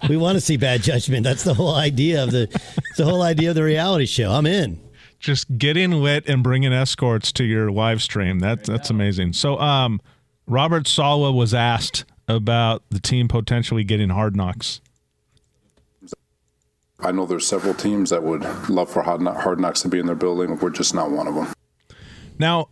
[0.09, 1.25] we want to see bad judgment.
[1.25, 2.43] That's the whole idea of the.
[2.43, 4.31] It's the whole idea of the reality show.
[4.31, 4.81] I'm in.
[5.19, 8.39] Just getting lit and bringing escorts to your live stream.
[8.41, 9.35] That that's amazing.
[9.35, 10.01] So um,
[10.47, 14.81] Robert Saleh was asked about the team potentially getting hard knocks.
[17.03, 19.21] I know there's several teams that would love for Hard
[19.61, 20.59] Knocks to be in their building.
[20.59, 21.49] We're just not one of them.
[22.39, 22.69] Now,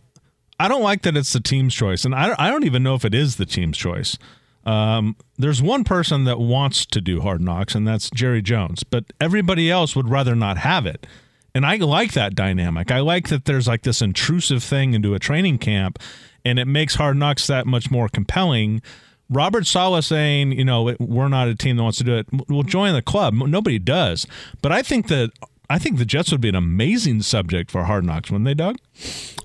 [0.59, 3.05] I don't like that it's the team's choice, and I I don't even know if
[3.05, 4.17] it is the team's choice.
[4.65, 9.05] Um, there's one person that wants to do Hard Knocks, and that's Jerry Jones, but
[9.21, 11.07] everybody else would rather not have it.
[11.55, 12.91] And I like that dynamic.
[12.91, 15.97] I like that there's like this intrusive thing into a training camp,
[16.45, 18.81] and it makes Hard Knocks that much more compelling.
[19.29, 22.27] Robert Saleh saying, you know, we're not a team that wants to do it.
[22.47, 23.33] We'll join the club.
[23.33, 24.25] Nobody does.
[24.61, 25.31] But I think that
[25.69, 28.77] I think the Jets would be an amazing subject for Hard Knocks, wouldn't they, Doug?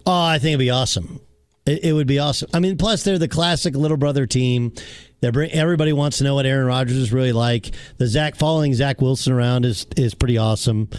[0.07, 1.21] Oh, I think it'd be awesome.
[1.67, 2.49] It, it would be awesome.
[2.55, 4.73] I mean, plus they're the classic little brother team.
[5.33, 7.71] Bring everybody wants to know what Aaron Rodgers is really like.
[7.97, 10.91] The Zach following Zach Wilson around is is pretty awesome.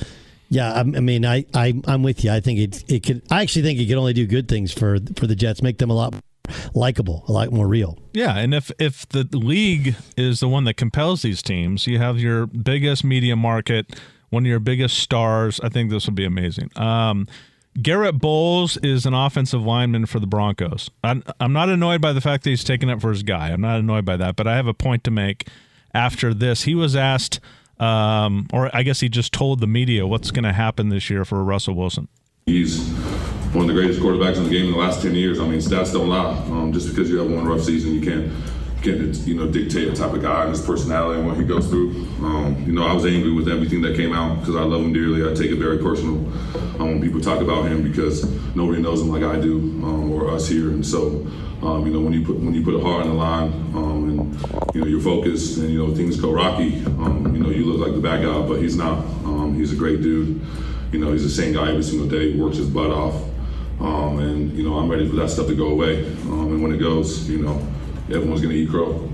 [0.50, 2.32] Yeah, I, I mean, I, I I'm with you.
[2.32, 3.22] I think it it could.
[3.30, 5.92] I actually think it could only do good things for for the Jets, make them
[5.92, 6.16] a lot
[6.74, 7.98] likable, a lot more real.
[8.14, 12.20] Yeah, and if if the league is the one that compels these teams, you have
[12.20, 15.60] your biggest media market, one of your biggest stars.
[15.62, 16.70] I think this would be amazing.
[16.76, 17.28] Um,
[17.82, 20.90] Garett Bolles is an offensive lineman for the Broncos.
[21.04, 23.50] I'm, I'm not annoyed by the fact that he's taking up for his guy.
[23.50, 25.50] I'm not annoyed by that, but I have a point to make.
[25.94, 27.40] After this, he was asked,
[27.80, 31.26] um, or I guess he just told the media what's going to happen this year
[31.26, 32.08] for Russell Wilson.
[32.46, 32.80] He's
[33.56, 35.40] one of the greatest quarterbacks in the game in the last 10 years.
[35.40, 36.34] I mean, stats don't lie.
[36.52, 38.30] Um, just because you have one rough season, you can't,
[38.84, 41.68] can't you know, dictate the type of guy and his personality and what he goes
[41.68, 41.92] through.
[42.20, 44.92] Um, you know, I was angry with everything that came out because I love him
[44.92, 45.24] dearly.
[45.24, 46.16] I take it very personal
[46.82, 50.30] um, when people talk about him because nobody knows him like I do um, or
[50.32, 50.72] us here.
[50.72, 51.26] And so,
[51.62, 54.10] um, you know, when you put when you put a heart on the line um,
[54.10, 57.64] and you know you're focused and you know things go rocky, um, you know you
[57.64, 59.04] look like the bad guy, but he's not.
[59.56, 60.46] He's a great dude.
[60.92, 62.36] You know, he's the same guy every single day.
[62.36, 63.16] Works his butt off,
[63.86, 66.06] um, and you know I'm ready for that stuff to go away.
[66.06, 67.56] Um, and when it goes, you know,
[68.10, 69.10] everyone's gonna eat crow.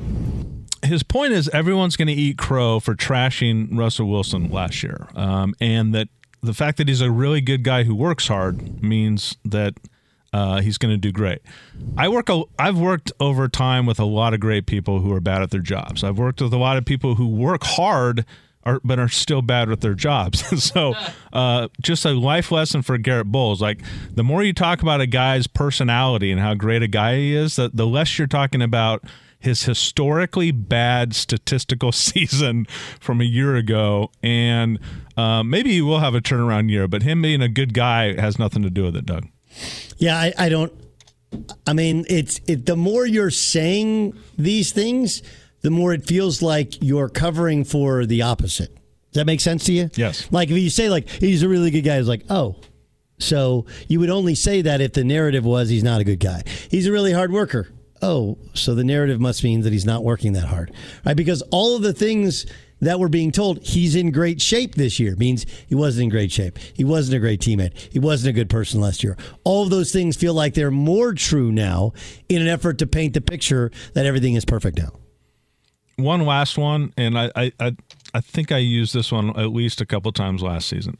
[0.83, 5.53] his point is everyone's going to eat crow for trashing Russell Wilson last year, um,
[5.59, 6.07] and that
[6.41, 9.75] the fact that he's a really good guy who works hard means that
[10.33, 11.41] uh, he's going to do great.
[11.97, 12.29] I work.
[12.29, 15.51] A, I've worked over time with a lot of great people who are bad at
[15.51, 16.03] their jobs.
[16.03, 18.25] I've worked with a lot of people who work hard.
[18.63, 20.63] Are, but are still bad with their jobs.
[20.63, 20.93] so,
[21.33, 23.59] uh, just a life lesson for Garett Bolles.
[23.59, 23.81] Like,
[24.13, 27.55] the more you talk about a guy's personality and how great a guy he is,
[27.55, 29.03] the, the less you're talking about
[29.41, 32.65] his historically bad statistical season
[32.99, 34.11] from a year ago.
[34.23, 34.79] And
[35.17, 38.39] uh, maybe he will have a turnaround year, but him being a good guy has
[38.39, 39.27] nothing to do with it, Doug.
[39.97, 40.71] Yeah, I, I don't.
[41.65, 42.65] I mean, it's it.
[42.65, 45.23] The more you're saying these things,
[45.61, 48.73] the more it feels like you're covering for the opposite.
[49.11, 49.89] Does that make sense to you?
[49.95, 50.27] Yes.
[50.31, 52.55] Like if you say like he's a really good guy, it's like oh,
[53.19, 56.43] so you would only say that if the narrative was he's not a good guy.
[56.69, 57.69] He's a really hard worker.
[58.01, 60.71] Oh, so the narrative must mean that he's not working that hard,
[61.05, 61.15] right?
[61.15, 62.47] Because all of the things
[62.79, 66.31] that we're being told he's in great shape this year means he wasn't in great
[66.31, 66.57] shape.
[66.57, 67.77] He wasn't a great teammate.
[67.91, 69.17] He wasn't a good person last year.
[69.43, 71.93] All of those things feel like they're more true now
[72.27, 74.93] in an effort to paint the picture that everything is perfect now.
[75.97, 77.75] One last one, and I, I,
[78.13, 80.97] I, think I used this one at least a couple times last season.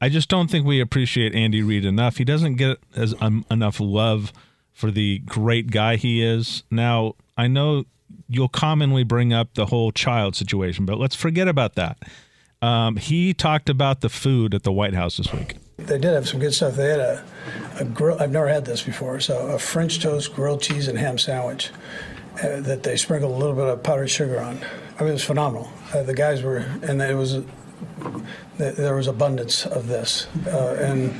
[0.00, 2.16] I just don't think we appreciate Andy Reid enough.
[2.16, 4.32] He doesn't get as um, enough love
[4.72, 6.62] for the great guy he is.
[6.70, 7.84] Now, I know
[8.28, 11.98] you'll commonly bring up the whole child situation, but let's forget about that.
[12.62, 15.56] Um, he talked about the food at the White House this week.
[15.76, 16.76] They did have some good stuff.
[16.76, 17.24] They had a,
[17.78, 18.20] a grill.
[18.20, 19.20] I've never had this before.
[19.20, 21.70] So a French toast, grilled cheese, and ham sandwich
[22.36, 24.58] uh, that they sprinkled a little bit of powdered sugar on.
[24.98, 25.70] I mean, it was phenomenal.
[25.94, 27.42] Uh, the guys were, and it was
[28.58, 31.14] there was abundance of this, uh, and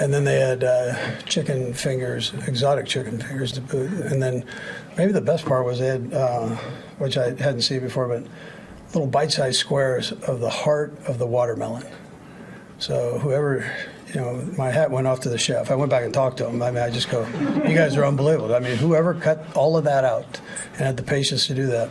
[0.00, 4.44] and then they had uh, chicken fingers, exotic chicken fingers to boot, and then
[4.96, 6.50] maybe the best part was they had, uh,
[6.98, 8.24] which I hadn't seen before, but
[8.94, 11.84] little bite-sized squares of the heart of the watermelon.
[12.78, 13.70] So whoever,
[14.08, 15.70] you know, my hat went off to the chef.
[15.70, 16.62] I went back and talked to him.
[16.62, 17.26] I mean, I just go,
[17.66, 18.54] you guys are unbelievable.
[18.54, 20.40] I mean, whoever cut all of that out
[20.72, 21.90] and had the patience to do that,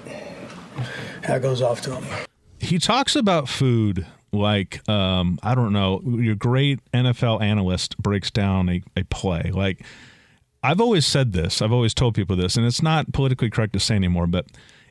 [1.27, 2.25] that goes off to him.
[2.59, 6.01] He talks about food like um, I don't know.
[6.03, 9.51] Your great NFL analyst breaks down a, a play.
[9.53, 9.83] Like
[10.63, 11.61] I've always said this.
[11.61, 14.47] I've always told people this, and it's not politically correct to say anymore, but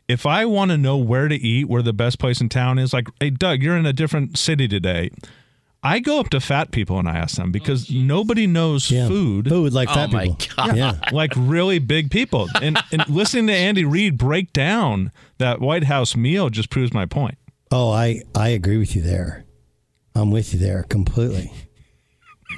[0.09, 2.93] if I want to know where to eat, where the best place in town is,
[2.93, 5.11] like, hey, Doug, you're in a different city today.
[5.87, 9.49] I go up to fat people and I ask them because nobody knows food.
[9.49, 10.39] Food like fat Oh, my people.
[10.57, 10.77] God.
[10.77, 10.99] Yeah.
[11.13, 12.49] like really big people.
[12.61, 17.07] And, and listening to Andy Reid break down that White House meal just proves my
[17.07, 17.39] point.
[17.71, 19.45] Oh, I I agree with you there.
[20.17, 21.53] I'm with you there completely.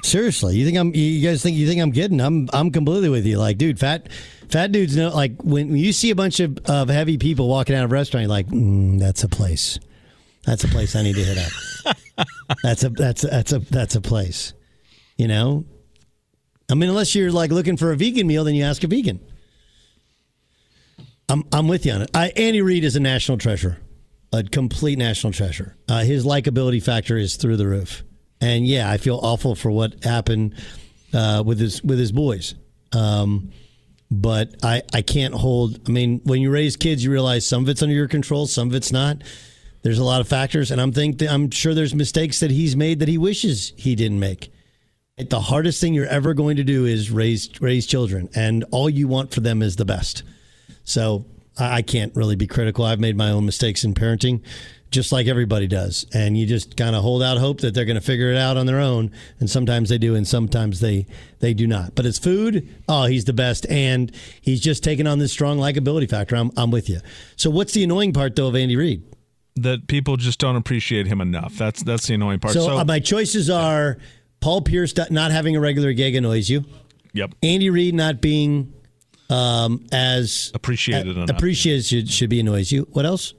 [0.01, 0.95] Seriously, you think I'm?
[0.95, 2.21] You guys think you think I'm kidding?
[2.21, 3.37] I'm I'm completely with you.
[3.37, 4.07] Like, dude, fat
[4.49, 5.09] fat dudes know.
[5.09, 7.93] Like when, when you see a bunch of, of heavy people walking out of a
[7.93, 9.79] restaurant, you're like, mm, that's a place.
[10.45, 12.27] That's a place I need to hit up.
[12.63, 14.53] that's a that's a, that's a that's a place.
[15.17, 15.65] You know,
[16.69, 19.19] I mean, unless you're like looking for a vegan meal, then you ask a vegan.
[21.27, 22.11] I'm I'm with you on it.
[22.13, 23.79] I, Andy Reid is a national treasure,
[24.33, 25.75] a complete national treasure.
[25.87, 28.03] Uh, his likability factor is through the roof,
[28.41, 30.55] and yeah, I feel awful for what happened
[31.13, 32.55] uh, with his with his boys.
[32.91, 33.51] Um,
[34.11, 35.87] but I I can't hold.
[35.87, 38.69] I mean, when you raise kids, you realize some of it's under your control, some
[38.69, 39.21] of it's not.
[39.81, 42.99] There's a lot of factors, and I'm think I'm sure there's mistakes that he's made
[42.99, 44.51] that he wishes he didn't make.
[45.17, 49.07] The hardest thing you're ever going to do is raise raise children, and all you
[49.07, 50.23] want for them is the best.
[50.83, 51.25] So
[51.57, 52.85] I can't really be critical.
[52.85, 54.41] I've made my own mistakes in parenting,
[54.91, 56.05] just like everybody does.
[56.13, 58.57] And you just kind of hold out hope that they're going to figure it out
[58.57, 59.11] on their own.
[59.39, 61.05] And sometimes they do, and sometimes they
[61.39, 61.95] they do not.
[61.95, 62.67] But it's food.
[62.87, 64.11] Oh, he's the best, and
[64.41, 66.35] he's just taken on this strong likability factor.
[66.35, 66.99] I'm I'm with you.
[67.35, 69.03] So what's the annoying part though of Andy Reid?
[69.55, 71.57] That people just don't appreciate him enough.
[71.57, 72.53] That's that's the annoying part.
[72.53, 73.97] So, uh, my choices are
[74.39, 76.63] Paul Pierce not having a regular gig annoys you.
[77.13, 77.33] Yep.
[77.43, 78.73] Andy Reid not being
[79.29, 81.35] um, as appreciated uh, enough.
[81.37, 82.87] appreciated should, should be annoys you.
[82.91, 83.33] What else?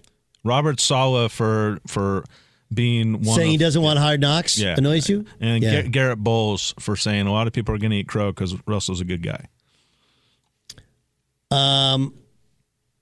[0.45, 2.25] Robert Saleh for for
[2.73, 4.75] being one saying of, he doesn't want hard knocks Yeah.
[4.77, 5.25] annoys you.
[5.41, 5.83] and Yeah.
[5.83, 8.55] Gar- Garett Bolles for saying a lot of people are going to eat crow because
[8.67, 9.47] Russell's a good guy.
[11.51, 12.15] Um,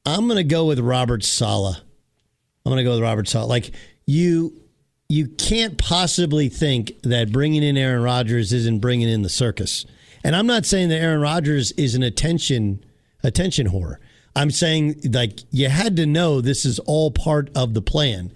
[0.07, 1.79] I'm going to go with Robert Saleh.
[2.65, 3.49] I'm going to go with Robert Saleh.
[3.49, 3.73] Like
[4.07, 4.61] you,
[5.09, 9.87] you can't possibly think that bringing in Aaron Rodgers isn't bringing in the circus.
[10.25, 12.85] And I'm not saying that Aaron Rodgers is an attention
[13.25, 13.97] attention whore.
[14.37, 18.33] I'm saying like you had to know this is all part of the plan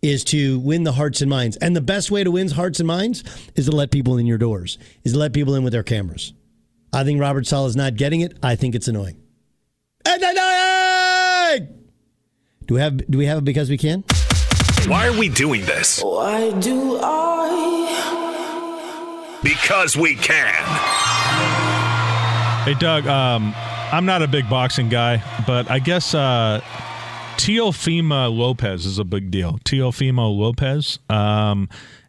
[0.00, 1.56] is to win the hearts and minds.
[1.58, 3.22] And the best way to win hearts and minds
[3.54, 6.32] is to let people in your doors, is to let people in with their cameras.
[6.92, 8.36] I think Robert Saleh is not getting it.
[8.42, 9.16] I think it's annoying.
[10.04, 10.71] It's annoying!
[12.66, 14.04] Do we have do we have it because we can?
[14.86, 16.02] Why are we doing this?
[16.02, 17.40] Why do I?
[19.42, 20.64] Because we can.
[22.64, 26.60] Hey, Doug, um, I'm not a big boxing guy, but I guess uh,
[27.36, 29.58] Teofimo Lopez is a big deal.
[29.64, 30.98] Teofimo Lopez.
[31.10, 31.68] Um,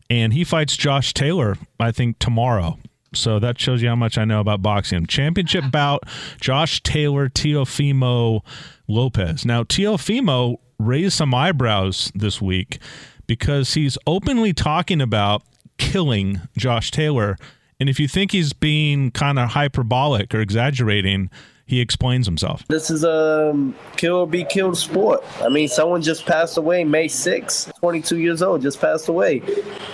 [0.09, 2.77] and he fights Josh Taylor, I think, tomorrow.
[3.15, 5.05] So that shows you how much I know about boxing.
[5.05, 5.71] Championship uh-huh.
[5.71, 6.03] bout,
[6.39, 8.41] Josh Taylor, Teofimo
[8.87, 9.45] Lopez.
[9.45, 12.79] Now, Teofimo raised some eyebrows this week
[13.27, 15.43] because he's openly talking about
[15.77, 17.37] killing Josh Taylor.
[17.79, 21.29] And if you think he's being kind of hyperbolic or exaggerating,
[21.65, 22.67] he explains himself.
[22.67, 25.23] This is a um, kill or be killed sport.
[25.41, 29.41] I mean, someone just passed away May 6th, 22 years old, just passed away.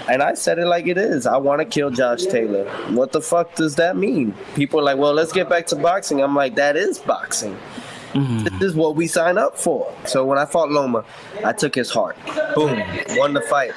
[0.09, 1.25] And I said it like it is.
[1.25, 2.65] I want to kill Josh Taylor.
[2.89, 4.33] What the fuck does that mean?
[4.55, 6.21] People are like, well, let's get back to boxing.
[6.21, 7.57] I'm like, that is boxing.
[8.13, 9.93] This is what we sign up for.
[10.05, 11.05] So when I fought Loma,
[11.45, 12.17] I took his heart.
[12.55, 13.71] Boom, won the fight.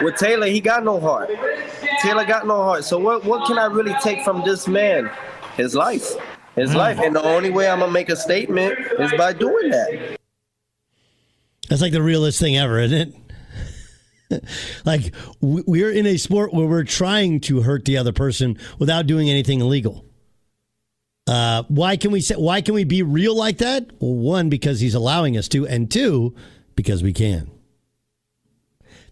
[0.00, 1.30] With Taylor, he got no heart.
[2.00, 2.84] Taylor got no heart.
[2.84, 5.10] So what what can I really take from this man?
[5.56, 6.14] His life.
[6.58, 6.98] His life.
[6.98, 10.18] And the only way I'm gonna make a statement is by doing that.
[11.68, 13.14] That's like the realest thing ever, isn't
[14.30, 14.44] it?
[14.84, 19.06] like we- we're in a sport where we're trying to hurt the other person without
[19.06, 20.04] doing anything illegal.
[21.26, 22.34] Uh, why can we say?
[22.36, 23.90] Why can we be real like that?
[24.00, 26.34] Well, one because he's allowing us to, and two
[26.74, 27.50] because we can.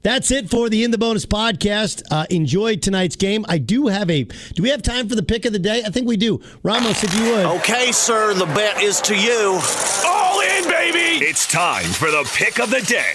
[0.07, 2.01] That's it for the In the Bonus podcast.
[2.13, 3.45] Uh, enjoy tonight's game.
[3.49, 4.23] I do have a.
[4.23, 5.83] Do we have time for the pick of the day?
[5.85, 6.41] I think we do.
[6.63, 7.47] Ramos, if you would.
[7.57, 9.61] Okay, sir, the bet is to you.
[10.07, 11.25] All in, baby!
[11.25, 13.15] It's time for the pick of the day.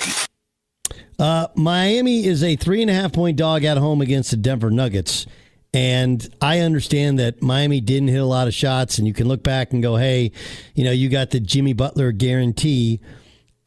[1.17, 4.69] Uh, Miami is a three and a half point dog at home against the Denver
[4.69, 5.27] Nuggets.
[5.73, 9.43] And I understand that Miami didn't hit a lot of shots, and you can look
[9.43, 10.33] back and go, hey,
[10.75, 12.99] you know, you got the Jimmy Butler guarantee.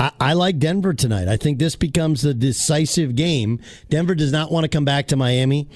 [0.05, 1.29] I, I like Denver tonight.
[1.29, 3.61] I think this becomes a decisive game.
[3.89, 5.67] Denver does not want to come back to Miami.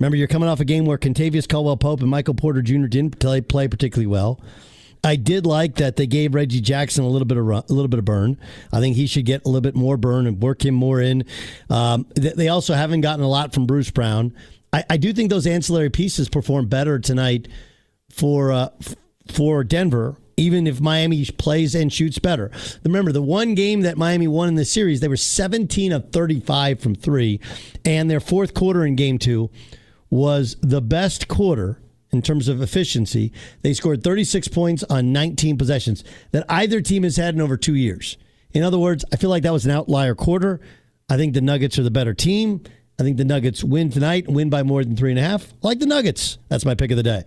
[0.00, 2.86] Remember, you're coming off a game where Kentavious Caldwell Pope and Michael Porter Jr.
[2.86, 4.40] didn't play, play particularly well.
[5.04, 7.86] I did like that they gave Reggie Jackson a little bit of run, a little
[7.86, 8.38] bit of burn.
[8.72, 11.24] I think he should get a little bit more burn and work him more in.
[11.70, 14.34] Um, they also haven't gotten a lot from Bruce Brown.
[14.72, 17.46] I, I do think those ancillary pieces perform better tonight
[18.10, 18.70] for uh,
[19.32, 20.16] for Denver.
[20.36, 22.50] Even if Miami plays and shoots better.
[22.84, 26.80] Remember, the one game that Miami won in the series, they were 17 of 35
[26.80, 27.40] from three,
[27.84, 29.50] and their fourth quarter in game two
[30.10, 31.80] was the best quarter
[32.12, 33.32] in terms of efficiency.
[33.62, 37.74] They scored 36 points on 19 possessions that either team has had in over two
[37.74, 38.16] years.
[38.52, 40.60] In other words, I feel like that was an outlier quarter.
[41.08, 42.62] I think the Nuggets are the better team.
[42.98, 45.52] I think the Nuggets win tonight, and win by more than three and a half.
[45.62, 46.38] Like the Nuggets.
[46.48, 47.24] That's my pick of the day.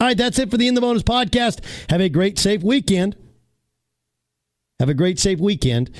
[0.00, 1.58] All right, that's it for the In the Bonus podcast.
[1.90, 3.16] Have a great, safe weekend.
[4.78, 5.90] Have a great, safe weekend.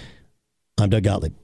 [0.79, 1.35] I'm Doug Gottlieb.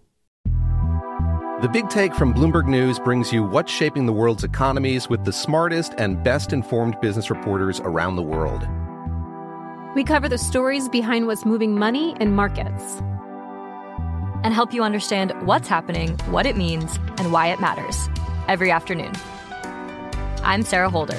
[1.62, 5.32] The Big Take from Bloomberg News brings you what's shaping the world's economies with the
[5.32, 8.64] smartest and best informed business reporters around the world.
[9.96, 13.00] We cover the stories behind what's moving money and markets
[14.44, 18.09] and help you understand what's happening, what it means, and why it matters
[18.46, 19.12] every afternoon.
[20.44, 21.18] I'm Sarah Holder.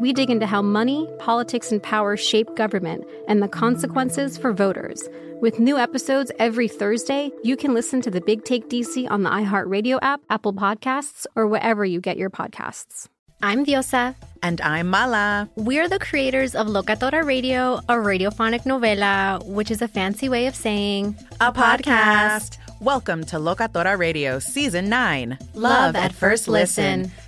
[0.00, 5.08] We dig into how money, politics, and power shape government and the consequences for voters.
[5.40, 9.30] With new episodes every Thursday, you can listen to the Big Take DC on the
[9.30, 13.08] iHeartRadio app, Apple Podcasts, or wherever you get your podcasts.
[13.42, 14.14] I'm Diosa.
[14.40, 15.48] And I'm Mala.
[15.56, 20.54] We're the creators of Locatora Radio, a radiophonic novela, which is a fancy way of
[20.54, 22.58] saying a podcast.
[22.80, 27.02] Welcome to Locatora Radio Season 9 Love, love at First listen.
[27.02, 27.27] listen.